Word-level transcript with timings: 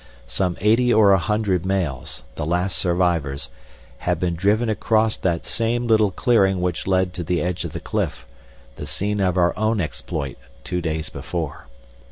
Some 0.25 0.57
eighty 0.61 0.91
or 0.91 1.11
a 1.11 1.19
hundred 1.19 1.63
males, 1.63 2.23
the 2.33 2.43
last 2.43 2.75
survivors, 2.75 3.49
had 3.99 4.19
been 4.19 4.33
driven 4.33 4.67
across 4.67 5.15
that 5.15 5.45
same 5.45 5.85
little 5.85 6.09
clearing 6.09 6.59
which 6.59 6.87
led 6.87 7.13
to 7.13 7.23
the 7.23 7.39
edge 7.39 7.65
of 7.65 7.71
the 7.71 7.79
cliff, 7.79 8.25
the 8.77 8.87
scene 8.87 9.19
of 9.19 9.37
our 9.37 9.55
own 9.55 9.79
exploit 9.79 10.39
two 10.63 10.81
days 10.81 11.09
before. 11.09 11.67